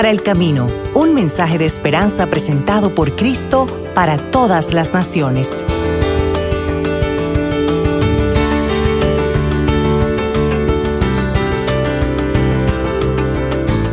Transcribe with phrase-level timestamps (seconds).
[0.00, 5.62] para el camino, un mensaje de esperanza presentado por Cristo para todas las naciones.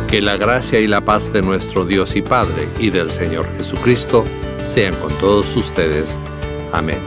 [0.08, 4.24] Que la gracia y la paz de nuestro Dios y Padre y del Señor Jesucristo
[4.64, 6.16] sean con todos ustedes.
[6.72, 7.00] Amén.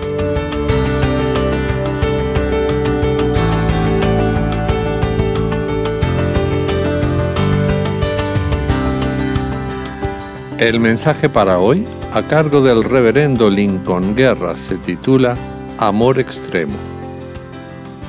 [10.62, 15.36] El mensaje para hoy, a cargo del reverendo Lincoln Guerra, se titula
[15.80, 16.78] Amor Extremo.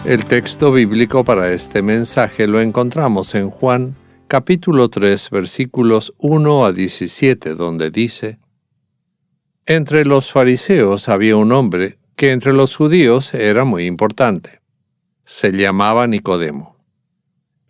[0.04, 3.96] El texto bíblico para este mensaje lo encontramos en Juan
[4.28, 8.38] capítulo 3 versículos 1 a 17, donde dice,
[9.64, 14.60] Entre los fariseos había un hombre que entre los judíos era muy importante.
[15.24, 16.76] Se llamaba Nicodemo.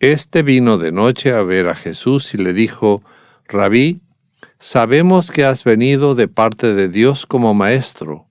[0.00, 3.00] Este vino de noche a ver a Jesús y le dijo,
[3.46, 4.00] Rabí,
[4.64, 8.28] Sabemos que has venido de parte de Dios como maestro,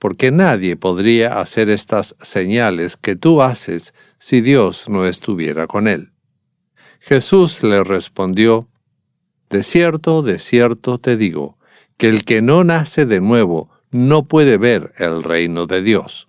[0.00, 6.10] porque nadie podría hacer estas señales que tú haces si Dios no estuviera con él.
[6.98, 8.68] Jesús le respondió,
[9.48, 11.56] De cierto, de cierto te digo,
[11.96, 16.26] que el que no nace de nuevo no puede ver el reino de Dios.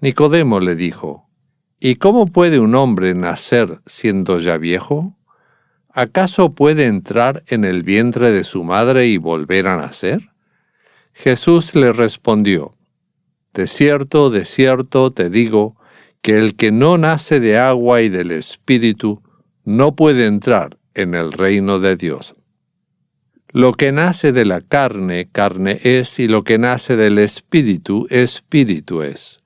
[0.00, 1.30] Nicodemo le dijo,
[1.78, 5.15] ¿Y cómo puede un hombre nacer siendo ya viejo?
[5.96, 10.28] ¿Acaso puede entrar en el vientre de su madre y volver a nacer?
[11.14, 12.76] Jesús le respondió,
[13.54, 15.74] De cierto, de cierto te digo,
[16.20, 19.22] que el que no nace de agua y del Espíritu
[19.64, 22.34] no puede entrar en el reino de Dios.
[23.48, 29.00] Lo que nace de la carne, carne es, y lo que nace del Espíritu, Espíritu
[29.00, 29.40] es.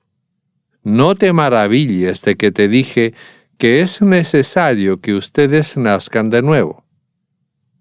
[0.83, 3.13] No te maravilles de que te dije,
[3.61, 6.83] que es necesario que ustedes nazcan de nuevo.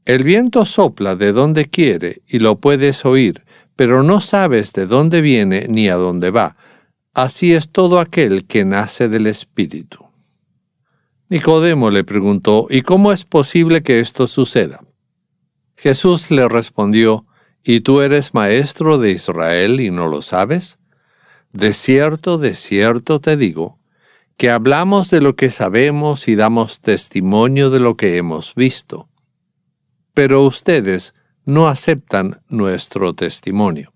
[0.05, 3.47] El viento sopla de donde quiere y lo puedes oír,
[3.77, 6.55] pero no sabes de dónde viene ni a dónde va.
[7.15, 10.05] Así es todo aquel que nace del Espíritu.
[11.31, 14.85] Nicodemo le preguntó, ¿y cómo es posible que esto suceda?
[15.77, 17.25] Jesús le respondió,
[17.65, 20.79] ¿y tú eres maestro de Israel y no lo sabes?
[21.55, 23.80] De cierto, de cierto te digo,
[24.41, 29.11] que hablamos de lo que sabemos y damos testimonio de lo que hemos visto.
[30.15, 31.13] Pero ustedes
[31.45, 33.93] no aceptan nuestro testimonio.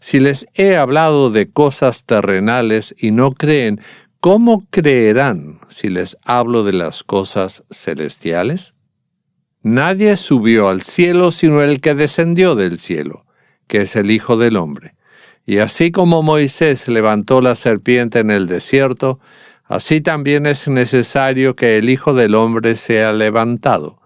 [0.00, 3.82] Si les he hablado de cosas terrenales y no creen,
[4.20, 8.74] ¿cómo creerán si les hablo de las cosas celestiales?
[9.60, 13.26] Nadie subió al cielo sino el que descendió del cielo,
[13.66, 14.94] que es el Hijo del Hombre.
[15.44, 19.20] Y así como Moisés levantó la serpiente en el desierto,
[19.68, 24.00] Así también es necesario que el Hijo del Hombre sea levantado,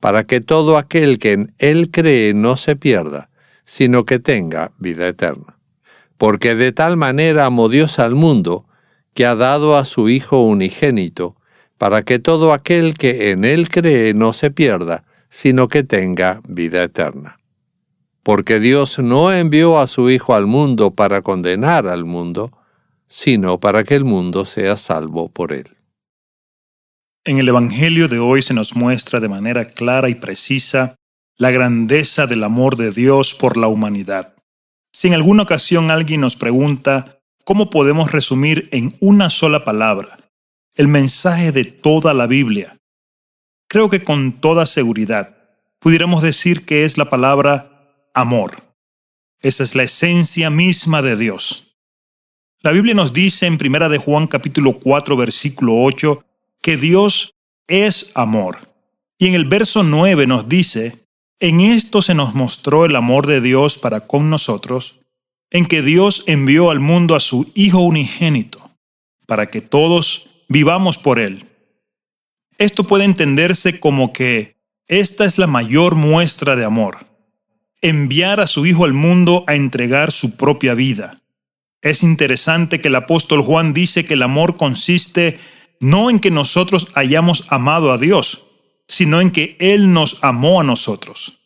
[0.00, 3.30] para que todo aquel que en Él cree no se pierda,
[3.64, 5.56] sino que tenga vida eterna.
[6.18, 8.66] Porque de tal manera amó Dios al mundo,
[9.14, 11.36] que ha dado a su Hijo unigénito,
[11.78, 16.82] para que todo aquel que en Él cree no se pierda, sino que tenga vida
[16.82, 17.38] eterna.
[18.24, 22.50] Porque Dios no envió a su Hijo al mundo para condenar al mundo,
[23.08, 25.76] sino para que el mundo sea salvo por él.
[27.24, 30.96] En el Evangelio de hoy se nos muestra de manera clara y precisa
[31.36, 34.34] la grandeza del amor de Dios por la humanidad.
[34.92, 40.18] Si en alguna ocasión alguien nos pregunta cómo podemos resumir en una sola palabra
[40.74, 42.76] el mensaje de toda la Biblia,
[43.68, 45.36] creo que con toda seguridad
[45.78, 48.62] pudiéramos decir que es la palabra amor.
[49.40, 51.63] Esa es la esencia misma de Dios.
[52.64, 56.24] La Biblia nos dice en Primera de Juan capítulo 4 versículo 8
[56.62, 57.34] que Dios
[57.66, 58.56] es amor.
[59.18, 60.96] Y en el verso 9 nos dice,
[61.40, 64.98] en esto se nos mostró el amor de Dios para con nosotros,
[65.50, 68.70] en que Dios envió al mundo a su Hijo unigénito,
[69.26, 71.44] para que todos vivamos por Él.
[72.56, 74.56] Esto puede entenderse como que
[74.88, 76.96] esta es la mayor muestra de amor,
[77.82, 81.20] enviar a su Hijo al mundo a entregar su propia vida
[81.84, 85.38] es interesante que el apóstol Juan dice que el amor consiste
[85.80, 88.46] no en que nosotros hayamos amado a Dios,
[88.88, 91.40] sino en que Él nos amó a nosotros.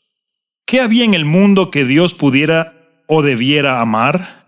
[0.64, 4.46] ¿Qué había en el mundo que Dios pudiera o debiera amar?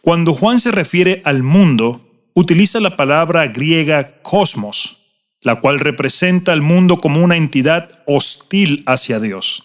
[0.00, 4.96] Cuando Juan se refiere al mundo, utiliza la palabra griega cosmos,
[5.42, 9.62] la cual representa al mundo como una entidad hostil hacia Dios,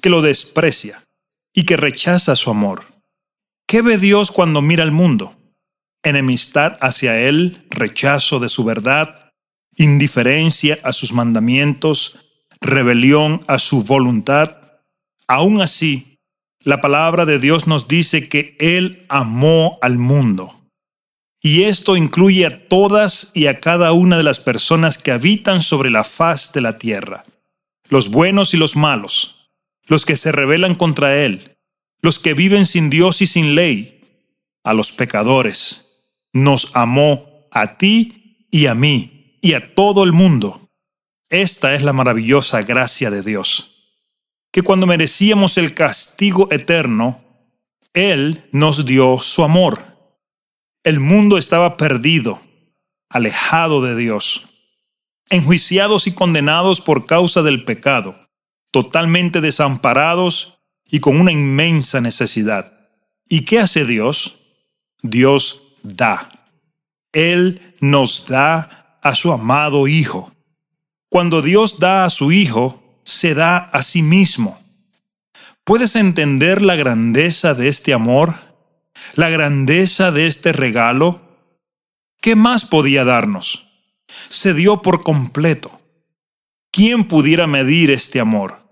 [0.00, 1.02] que lo desprecia
[1.52, 2.97] y que rechaza su amor.
[3.68, 5.36] ¿Qué ve Dios cuando mira al mundo?
[6.02, 9.30] Enemistad hacia Él, rechazo de su verdad,
[9.76, 12.16] indiferencia a sus mandamientos,
[12.62, 14.56] rebelión a su voluntad,
[15.26, 16.16] aún así,
[16.64, 20.54] la palabra de Dios nos dice que Él amó al mundo.
[21.42, 25.90] Y esto incluye a todas y a cada una de las personas que habitan sobre
[25.90, 27.22] la faz de la tierra,
[27.90, 29.50] los buenos y los malos,
[29.88, 31.47] los que se rebelan contra Él,
[32.00, 34.00] los que viven sin Dios y sin ley,
[34.64, 35.86] a los pecadores.
[36.32, 40.68] Nos amó a ti y a mí y a todo el mundo.
[41.28, 43.92] Esta es la maravillosa gracia de Dios,
[44.50, 47.22] que cuando merecíamos el castigo eterno,
[47.92, 49.82] Él nos dio su amor.
[50.84, 52.40] El mundo estaba perdido,
[53.10, 54.48] alejado de Dios,
[55.28, 58.28] enjuiciados y condenados por causa del pecado,
[58.70, 60.57] totalmente desamparados
[60.90, 62.72] y con una inmensa necesidad.
[63.28, 64.40] ¿Y qué hace Dios?
[65.02, 66.28] Dios da.
[67.12, 70.32] Él nos da a su amado Hijo.
[71.08, 74.60] Cuando Dios da a su Hijo, se da a sí mismo.
[75.64, 78.34] ¿Puedes entender la grandeza de este amor?
[79.14, 81.20] ¿La grandeza de este regalo?
[82.20, 83.68] ¿Qué más podía darnos?
[84.28, 85.80] Se dio por completo.
[86.70, 88.67] ¿Quién pudiera medir este amor?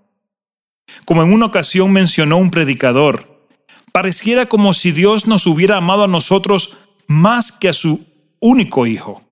[1.05, 3.47] Como en una ocasión mencionó un predicador,
[3.91, 8.05] pareciera como si Dios nos hubiera amado a nosotros más que a su
[8.39, 9.23] único Hijo.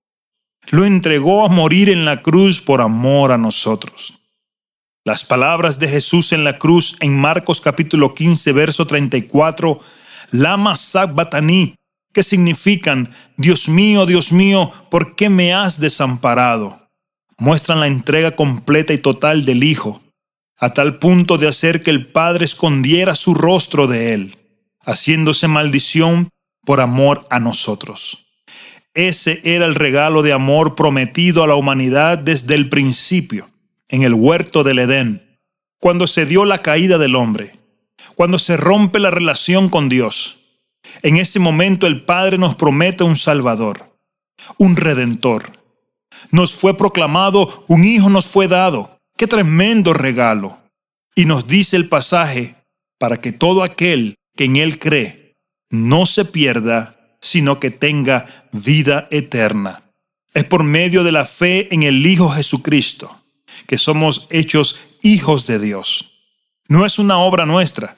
[0.68, 4.14] Lo entregó a morir en la cruz por amor a nosotros.
[5.04, 9.78] Las palabras de Jesús en la cruz en Marcos capítulo 15, verso 34,
[10.32, 11.76] Lama Sabbatani,
[12.12, 16.88] que significan, Dios mío, Dios mío, ¿por qué me has desamparado?
[17.38, 20.00] Muestran la entrega completa y total del Hijo,
[20.58, 24.36] a tal punto de hacer que el Padre escondiera su rostro de él,
[24.80, 26.30] haciéndose maldición
[26.64, 28.26] por amor a nosotros.
[28.94, 33.50] Ese era el regalo de amor prometido a la humanidad desde el principio,
[33.88, 35.38] en el huerto del Edén,
[35.78, 37.54] cuando se dio la caída del hombre,
[38.14, 40.38] cuando se rompe la relación con Dios.
[41.02, 43.98] En ese momento el Padre nos promete un Salvador,
[44.56, 45.52] un Redentor.
[46.30, 50.58] Nos fue proclamado, un Hijo nos fue dado, Qué tremendo regalo.
[51.14, 52.54] Y nos dice el pasaje,
[52.98, 55.34] para que todo aquel que en Él cree
[55.70, 59.82] no se pierda, sino que tenga vida eterna.
[60.34, 63.22] Es por medio de la fe en el Hijo Jesucristo
[63.66, 66.12] que somos hechos hijos de Dios.
[66.68, 67.96] No es una obra nuestra,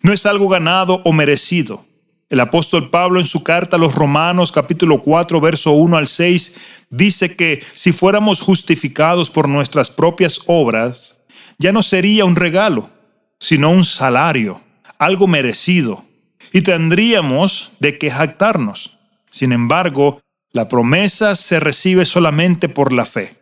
[0.00, 1.84] no es algo ganado o merecido.
[2.28, 6.86] El apóstol Pablo en su carta a los Romanos capítulo 4 verso 1 al 6
[6.90, 11.22] dice que si fuéramos justificados por nuestras propias obras,
[11.58, 12.90] ya no sería un regalo,
[13.38, 14.60] sino un salario,
[14.98, 16.04] algo merecido,
[16.52, 18.98] y tendríamos de qué jactarnos.
[19.30, 20.20] Sin embargo,
[20.50, 23.36] la promesa se recibe solamente por la fe,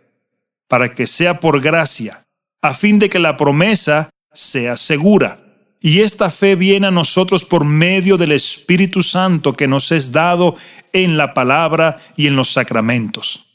[0.69, 2.22] para que sea por gracia,
[2.60, 5.44] a fin de que la promesa sea segura
[5.86, 10.56] y esta fe viene a nosotros por medio del Espíritu Santo que nos es dado
[10.94, 13.48] en la palabra y en los sacramentos.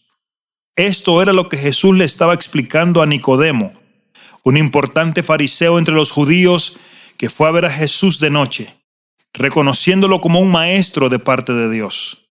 [0.76, 3.74] Esto era lo que Jesús le estaba explicando a Nicodemo,
[4.44, 6.78] un importante fariseo entre los judíos
[7.18, 8.76] que fue a ver a Jesús de noche,
[9.33, 12.30] reconociéndolo como un maestro de parte de Dios.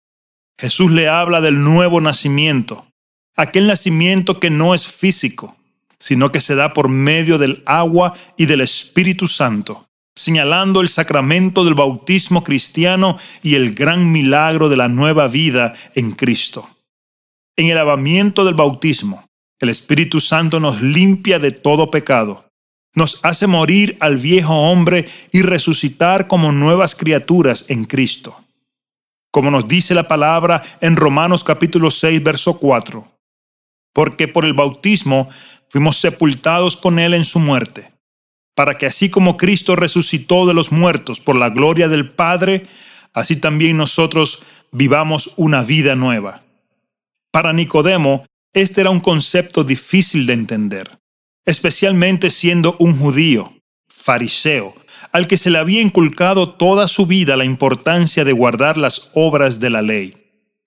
[0.58, 2.88] Jesús le habla del nuevo nacimiento,
[3.36, 5.56] aquel nacimiento que no es físico,
[6.04, 11.64] sino que se da por medio del agua y del Espíritu Santo, señalando el sacramento
[11.64, 16.68] del bautismo cristiano y el gran milagro de la nueva vida en Cristo.
[17.56, 19.24] En el lavamiento del bautismo,
[19.62, 22.50] el Espíritu Santo nos limpia de todo pecado,
[22.94, 28.36] nos hace morir al viejo hombre y resucitar como nuevas criaturas en Cristo.
[29.32, 33.08] Como nos dice la palabra en Romanos capítulo 6, verso 4.
[33.94, 35.30] Porque por el bautismo
[35.74, 37.94] fuimos sepultados con Él en su muerte,
[38.54, 42.68] para que así como Cristo resucitó de los muertos por la gloria del Padre,
[43.12, 46.44] así también nosotros vivamos una vida nueva.
[47.32, 51.00] Para Nicodemo, este era un concepto difícil de entender,
[51.44, 53.56] especialmente siendo un judío,
[53.88, 54.76] fariseo,
[55.12, 59.60] al que se le había inculcado toda su vida la importancia de guardar las obras
[59.60, 60.23] de la ley.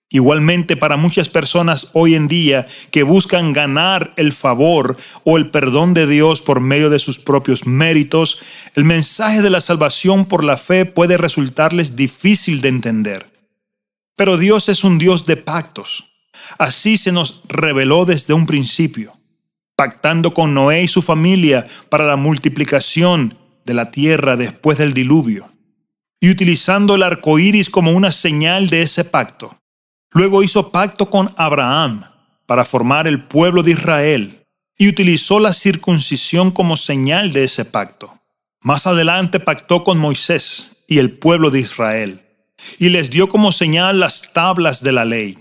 [0.09, 4.95] Igualmente para muchas personas hoy en día que buscan ganar el favor
[5.25, 8.39] o el perdón de Dios por medio de sus propios méritos,
[8.75, 13.29] el mensaje de la salvación por la fe puede resultarles difícil de entender.
[14.15, 16.05] Pero Dios es un Dios de pactos.
[16.57, 19.11] Así se nos reveló desde un principio,
[19.75, 25.49] pactando con Noé y su familia para la multiplicación de la tierra después del diluvio,
[26.21, 29.57] y utilizando el arco iris como una señal de ese pacto
[30.17, 32.01] Luego hizo pacto con Abraham
[32.47, 34.43] para formar el pueblo de Israel
[34.75, 38.19] y utilizó la circuncisión como señal de ese pacto.
[38.63, 42.25] Más adelante pactó con Moisés y el pueblo de Israel,
[42.79, 45.37] y les dio como señal las tablas de la ley.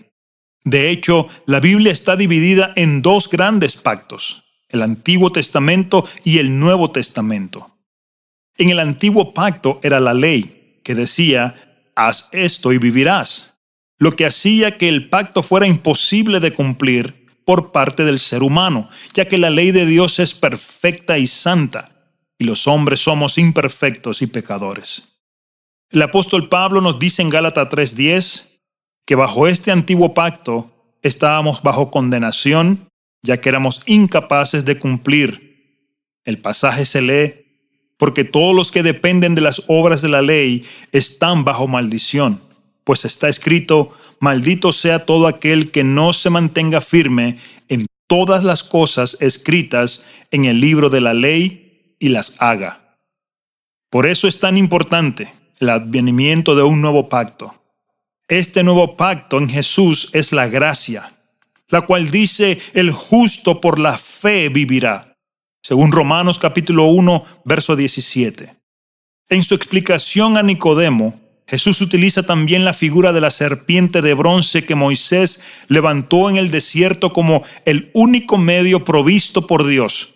[0.63, 6.61] De hecho, la Biblia está dividida en dos grandes pactos, el Antiguo Testamento y el
[6.61, 7.79] Nuevo Testamento.
[8.59, 11.55] En el Antiguo Pacto era la ley, que decía,
[11.95, 13.56] haz esto y vivirás,
[13.99, 18.89] lo que hacía que el pacto fuera imposible de cumplir por parte del ser humano,
[19.15, 24.21] ya que la ley de Dios es perfecta y santa, y los hombres somos imperfectos
[24.21, 25.05] y pecadores.
[25.91, 28.49] El apóstol Pablo nos dice en Gálatas 3:10
[29.07, 32.89] que bajo este antiguo pacto estábamos bajo condenación,
[33.23, 35.47] ya que éramos incapaces de cumplir.
[36.25, 37.35] El pasaje se lee,
[37.97, 42.41] porque todos los que dependen de las obras de la ley están bajo maldición,
[42.87, 47.37] pues está escrito, maldito sea todo aquel que no se mantenga firme
[47.69, 52.97] en todas las cosas escritas en el libro de la ley y las haga.
[53.91, 57.53] Por eso es tan importante el advenimiento de un nuevo pacto.
[58.29, 61.11] Este nuevo pacto en Jesús es la gracia,
[61.67, 65.17] la cual dice, el justo por la fe vivirá,
[65.61, 68.55] según Romanos capítulo 1, verso 17.
[69.29, 74.65] En su explicación a Nicodemo, Jesús utiliza también la figura de la serpiente de bronce
[74.65, 80.15] que Moisés levantó en el desierto como el único medio provisto por Dios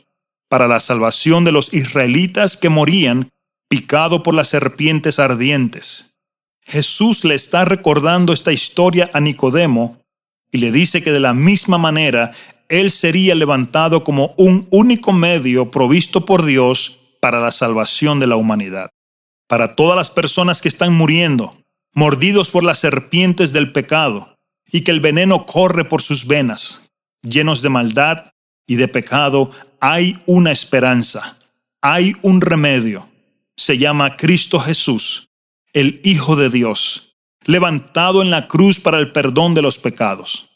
[0.49, 3.29] para la salvación de los israelitas que morían
[3.69, 6.17] picado por las serpientes ardientes.
[6.63, 10.03] Jesús le está recordando esta historia a Nicodemo
[10.51, 12.33] y le dice que de la misma manera
[12.69, 18.35] él sería levantado como un único medio provisto por Dios para la salvación de la
[18.35, 18.91] humanidad
[19.51, 21.61] para todas las personas que están muriendo,
[21.93, 24.37] mordidos por las serpientes del pecado,
[24.71, 26.93] y que el veneno corre por sus venas,
[27.23, 28.31] llenos de maldad
[28.69, 31.37] y de pecado, hay una esperanza,
[31.83, 33.09] hay un remedio.
[33.57, 35.31] Se llama Cristo Jesús,
[35.73, 40.53] el Hijo de Dios, levantado en la cruz para el perdón de los pecados.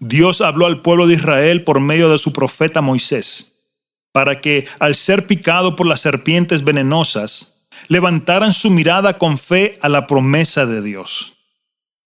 [0.00, 3.64] Dios habló al pueblo de Israel por medio de su profeta Moisés,
[4.12, 7.54] para que, al ser picado por las serpientes venenosas,
[7.88, 11.38] levantaran su mirada con fe a la promesa de Dios.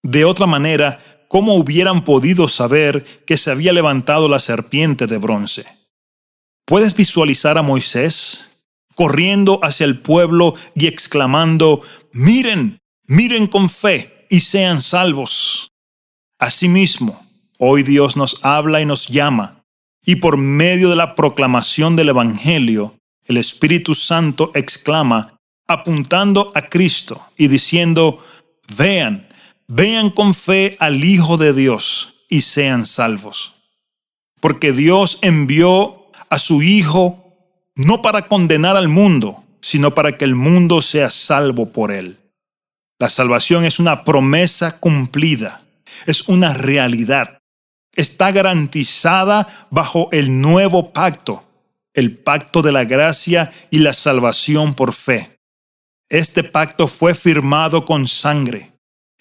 [0.02, 5.64] De otra manera, ¿cómo hubieran podido saber que se había levantado la serpiente de bronce?
[6.66, 8.58] ¿Puedes visualizar a Moisés
[8.94, 15.70] corriendo hacia el pueblo y exclamando, miren, miren con fe y sean salvos?
[16.38, 17.26] Asimismo,
[17.58, 19.64] hoy Dios nos habla y nos llama,
[20.04, 25.36] y por medio de la proclamación del Evangelio, el Espíritu Santo exclama,
[25.66, 28.24] apuntando a Cristo y diciendo,
[28.76, 29.28] vean,
[29.66, 33.54] vean con fe al Hijo de Dios y sean salvos.
[34.40, 37.22] Porque Dios envió a su Hijo
[37.74, 42.18] no para condenar al mundo, sino para que el mundo sea salvo por él.
[42.98, 45.62] La salvación es una promesa cumplida,
[46.06, 47.38] es una realidad.
[47.94, 51.44] Está garantizada bajo el nuevo pacto,
[51.94, 55.31] el pacto de la gracia y la salvación por fe.
[56.12, 58.72] Este pacto fue firmado con sangre.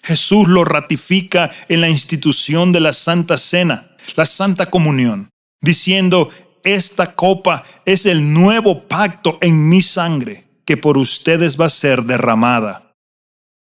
[0.02, 5.30] Jesús lo ratifica en la institución de la Santa Cena, la Santa Comunión,
[5.62, 6.28] diciendo,
[6.64, 12.02] esta copa es el nuevo pacto en mi sangre, que por ustedes va a ser
[12.02, 12.92] derramada.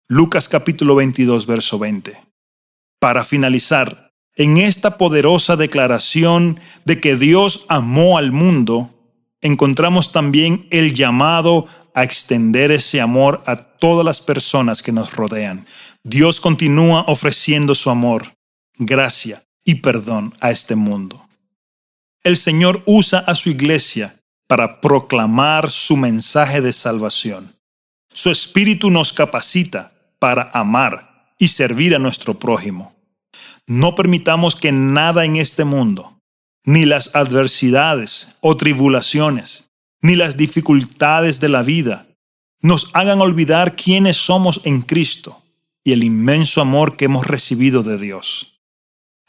[0.07, 2.17] Lucas capítulo 22, verso 20.
[3.01, 8.93] Para finalizar, en esta poderosa declaración de que Dios amó al mundo,
[9.41, 15.67] encontramos también el llamado a extender ese amor a todas las personas que nos rodean.
[16.05, 18.37] Dios continúa ofreciendo su amor,
[18.77, 21.27] gracia y perdón a este mundo.
[22.23, 24.15] El Señor usa a su iglesia
[24.47, 27.57] para proclamar su mensaje de salvación.
[28.13, 32.95] Su espíritu nos capacita para amar y servir a nuestro prójimo.
[33.67, 36.21] No permitamos que nada en este mundo,
[36.63, 39.71] ni las adversidades o tribulaciones,
[40.07, 42.07] ni las dificultades de la vida
[42.63, 45.43] nos hagan olvidar quiénes somos en Cristo
[45.83, 48.61] y el inmenso amor que hemos recibido de Dios.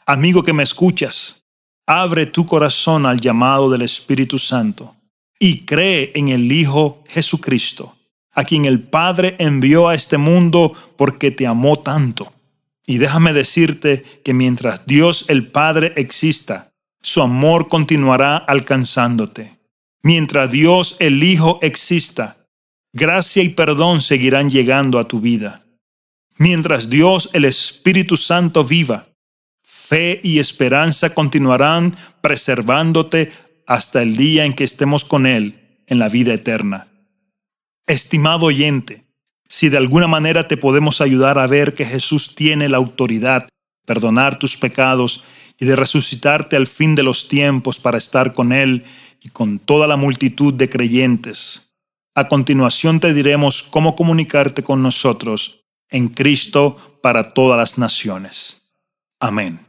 [0.06, 1.42] Amigo que me escuchas,
[1.84, 4.94] abre tu corazón al llamado del Espíritu Santo
[5.40, 7.96] y cree en el Hijo Jesucristo,
[8.30, 12.32] a quien el Padre envió a este mundo porque te amó tanto.
[12.86, 16.70] Y déjame decirte que mientras Dios el Padre exista,
[17.02, 19.57] su amor continuará alcanzándote.
[20.02, 22.36] Mientras Dios el Hijo exista,
[22.92, 25.64] gracia y perdón seguirán llegando a tu vida.
[26.38, 29.08] Mientras Dios el Espíritu Santo viva,
[29.62, 33.32] fe y esperanza continuarán preservándote
[33.66, 36.86] hasta el día en que estemos con Él en la vida eterna.
[37.86, 39.04] Estimado oyente,
[39.48, 43.48] si de alguna manera te podemos ayudar a ver que Jesús tiene la autoridad,
[43.86, 45.24] perdonar tus pecados
[45.58, 48.84] y de resucitarte al fin de los tiempos para estar con Él
[49.22, 51.74] y con toda la multitud de creyentes.
[52.14, 55.60] A continuación te diremos cómo comunicarte con nosotros
[55.90, 58.62] en Cristo para todas las naciones.
[59.20, 59.60] Amén.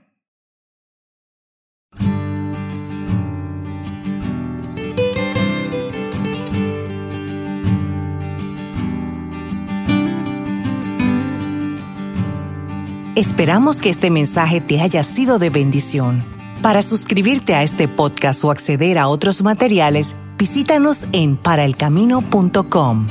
[13.19, 16.23] Esperamos que este mensaje te haya sido de bendición.
[16.61, 23.07] Para suscribirte a este podcast o acceder a otros materiales, visítanos en paraelcamino.com.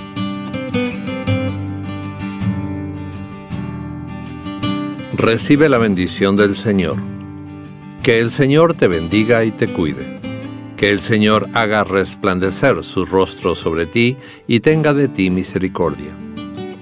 [5.14, 6.96] Recibe la bendición del Señor.
[8.02, 10.20] Que el Señor te bendiga y te cuide.
[10.76, 16.10] Que el Señor haga resplandecer su rostro sobre ti y tenga de ti misericordia.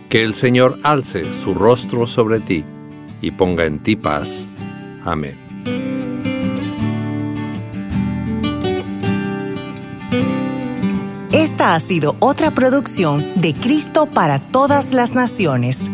[0.09, 2.65] Que el Señor alce su rostro sobre ti
[3.23, 4.51] y ponga en ti paz.
[5.05, 5.46] Amén.
[11.37, 15.91] Esta ha sido otra producción de Cristo para todas las naciones.